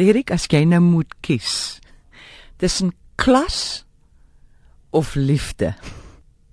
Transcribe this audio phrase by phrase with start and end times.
[0.00, 1.80] Derek, as jy nou moet kies
[2.60, 3.84] tussen klas
[4.96, 5.74] of liefde.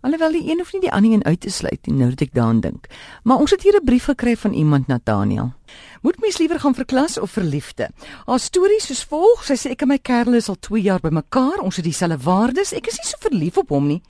[0.02, 2.34] Alhoewel die een of nie die ander een uit te sluit nie, nou dat ek
[2.34, 2.86] daaraan dink.
[3.24, 5.54] Maar ons het hier 'n brief gekry van iemand Nathaniel.
[6.02, 7.90] Moet mens liewer gaan vir klas of vir liefde?
[8.26, 11.60] Haar storie soos volg: Sy sê ek en my kerel is al 2 jaar bymekaar,
[11.60, 12.74] ons het dieselfde waardes.
[12.74, 14.02] Ek is nie so verlief op hom nie.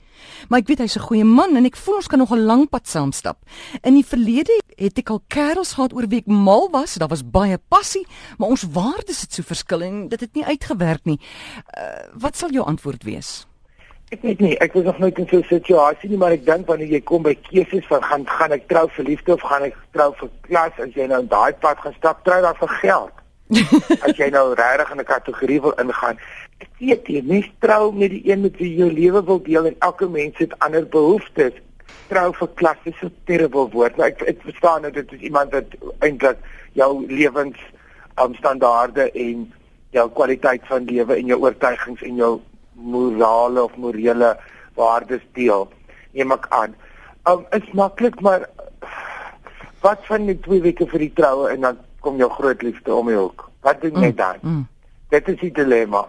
[0.48, 2.68] Maar ek weet hy's 'n goeie man en ek voel ons kan nog 'n lang
[2.68, 3.38] pad saam stap.
[3.82, 7.30] In die verlede het ek al kerels gehad oor wie ek mal was, daar was
[7.30, 8.06] baie passie,
[8.38, 11.20] maar ons waardes het so verskil en dit het nie uitgewerk nie.
[11.76, 13.46] Uh, wat sal jou antwoord wees?
[14.08, 16.66] Ek weet nie, ek was nog nooit in so 'n situasie nie, maar ek dink
[16.66, 19.76] wanneer jy kom by keuses van gaan gaan ek trou vir liefde of gaan ek
[19.92, 23.12] trou vir klas, as jy nou daai pad gaan stap, trou dan vir geld.
[24.06, 26.16] as jy nou regtig in 'n kategorie wil ingaan,
[26.60, 29.66] ek weet jy, mens trou met die een met wie jy jou lewe wil deel
[29.66, 31.52] en elke mens het ander behoeftes.
[32.08, 35.20] Trou vir klas is so 'n terrible woord, maar ek ek verstaan nou dit is
[35.20, 35.68] iemand wat
[36.00, 36.38] eintlik
[36.72, 37.58] jou lewens
[38.16, 39.52] omstandaarde en
[39.90, 42.40] jou kwaliteit van lewe en jou oortuigings en jou
[42.78, 44.36] morale of morele
[44.74, 45.68] waardes deel.
[46.12, 46.74] Neem ek aan.
[47.28, 48.48] Um is maklik maar
[49.82, 53.10] wat van die twee weke vir die troue en dan kom jou groot liefde om
[53.10, 53.48] jou hoek.
[53.66, 54.38] Wat doen jy mm, dan?
[54.40, 54.64] Mm, mm.
[55.14, 56.06] Dit is die dilemma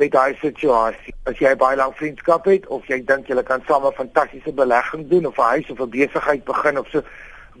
[0.00, 1.14] met daai situasie.
[1.28, 5.08] As jy baie lank vriendskap het of jy dink jy kan saam 'n fantastiese belegging
[5.08, 7.02] doen of 'n huis of 'n besigheid begin of so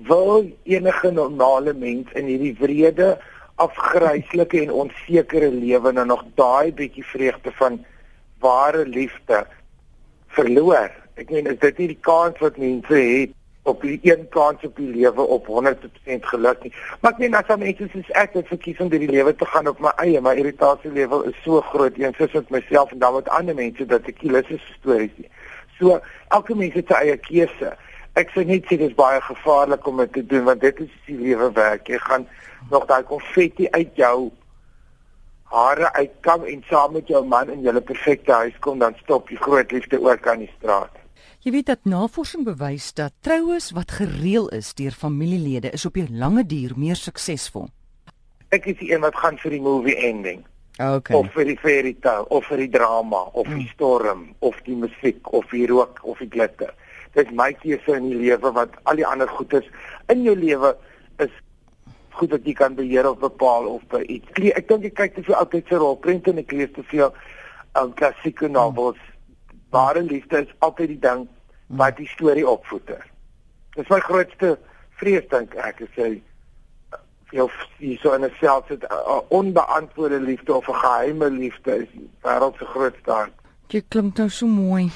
[0.08, 3.18] wil enige normale mens in hierdie wrede
[3.54, 7.84] afgryslike en onsekere lewe nou nog daai bietjie vreugde van
[8.42, 9.44] ware liefde
[10.36, 10.90] verloor.
[11.20, 14.76] Ek meen is dit nie die kans wat mense het op die een kans op
[14.76, 16.72] die lewe op 100% geluk nie.
[17.00, 19.70] Maar ek meen as mense soos ek het verkies om deur die lewe te gaan
[19.70, 23.14] op my eie, my irritasie level is so groot eens soos met myself en dan
[23.14, 25.30] met ander mense dat ek lus is vir stories nie.
[25.78, 26.00] So
[26.34, 27.74] elke mens het sy eie keuse.
[28.18, 31.20] Ek sê net dit is baie gevaarlik om dit te doen want dit is die
[31.20, 31.86] lewe werk.
[31.88, 32.26] Jy gaan
[32.70, 34.32] nog daai konfetti uit jou
[35.52, 39.38] hare uitkam en saam met jou man in julle perfekte huis kom dan stop jy
[39.44, 41.02] groot liefde ook aan die straat.
[41.42, 46.06] Jy weet dat navorsing bewys dat troues wat gereël is deur familielede is op die
[46.08, 47.66] lange duur meer suksesvol.
[48.54, 50.44] Ek is die een wat gaan vir die movie ending.
[50.78, 51.16] Okay.
[51.18, 53.72] Of vir die fairy tale of vir die drama of die hmm.
[53.74, 56.72] storm of die musiek of die rook of die glitter.
[57.12, 59.68] Dit is my keuse in die lewe wat al die ander goedes
[60.14, 60.72] in jou lewe
[61.20, 61.34] is
[62.18, 64.28] goed wat jy kan beheer of bepaal of by iets.
[64.56, 67.12] Ek dink ek kyk te veel altyd se rolprente en ek lees te veel
[67.78, 68.98] um, klassieke novels.
[68.98, 69.60] Hmm.
[69.72, 71.76] Ware liefde is altyd die ding hmm.
[71.80, 73.04] wat die storie opvoeder.
[73.76, 74.58] Dis my grootste
[75.00, 76.10] vrees dink ek is jy
[77.32, 77.46] jy
[77.80, 81.88] jy so 'n self het 'n onbeantwoorde liefde of 'n geheime liefde is
[82.22, 83.32] wêreld se grootste ding.
[83.68, 84.90] Jy klink nou so mooi.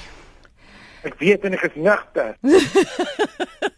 [1.03, 2.37] Ek weet en ek is nigter.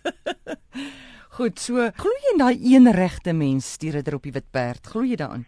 [1.39, 4.87] Goed, so glo jy in daai een regte mens stuur dit op die wit perd?
[4.91, 5.45] Glo jy daaraan?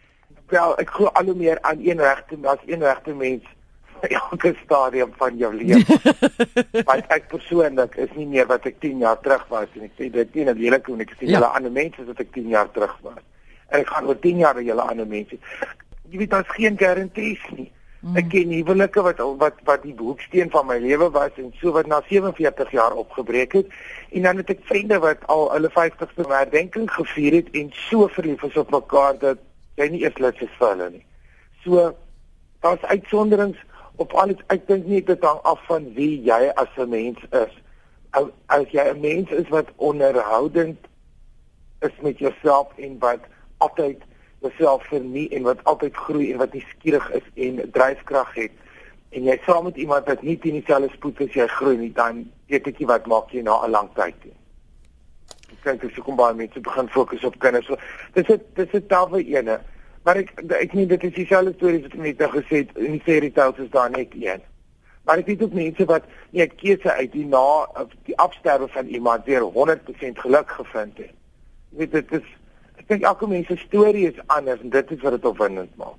[0.53, 3.49] Wel, ek glo al hoe meer aan een regte mens, een regte mens
[3.99, 5.97] vir elke stadium van jou lewe.
[6.87, 10.07] Want ek persoonlik is nie meer wat ek 10 jaar terug was en ek sê
[10.15, 11.33] dit nie net lelik hoe ek ja.
[11.33, 13.19] julle ander mense wat ek 10 jaar terug was.
[13.67, 15.43] En ek gaan oor 10 jaar julle ander mense.
[16.07, 17.67] Jy weet daar's geen garanties nie.
[18.01, 18.15] Mm.
[18.17, 21.85] Ek ken huwelike wat wat wat die hoeksteen van my lewe was en so wat
[21.85, 23.67] na 47 jaar opgebreek het
[24.09, 28.41] en dan het ek vriende wat al hulle 50ste herdenking gevier het en so verlief
[28.49, 29.43] is op mekaar dat
[29.77, 31.05] jy nie eers lus is vir hulle nie.
[31.61, 31.91] So
[32.65, 33.61] daar's uitsonderings
[34.01, 34.41] op alles.
[34.49, 37.53] Ek dink nie dit hang af van wie jy as 'n mens is.
[38.49, 40.77] As jy 'n mens is wat onderhoudend
[41.81, 44.01] is met jouself en wat altyd
[44.41, 48.51] jouself vernie en wat altyd groei en wat nie skieurig is en dryfkrag het
[49.11, 52.23] en jy saam met iemand wat nie teen dieselfde spoed as jy groei nie dan
[52.51, 54.37] weet ek nie wat maak jy na 'n lang tyd nie.
[55.51, 57.65] Ek dink as jy kom baie mense begin fokus op kinders.
[57.65, 57.75] So
[58.13, 59.59] dis dit dis 'n tawwe ene.
[60.03, 62.91] Maar ek ek nie dit is dieselfde stories wat ek net nou gesê het in
[62.91, 64.41] die fairy tales is daar net een.
[65.05, 67.67] Maar ek weet ook mense wat nie 'n keuse uit die na
[68.05, 71.13] die afsterwe van iemand weer 100% geluk gevind het.
[71.69, 72.27] Jy weet dit is
[72.91, 75.95] Dink elke mens se storie is anders en dit is wat dit opwindend maak.